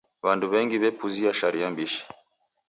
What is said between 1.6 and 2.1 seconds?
mbishi.